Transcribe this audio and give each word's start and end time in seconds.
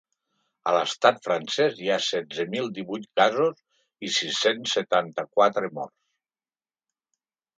A 0.69 0.71
l’estat 0.75 1.19
francès 1.27 1.75
hi 1.81 1.89
ha 1.95 1.97
setze 2.05 2.45
mil 2.53 2.71
divuit 2.77 3.05
casos 3.21 3.61
i 4.07 4.11
sis-cents 4.15 4.73
setanta-quatre 4.79 5.71
morts. 5.79 5.99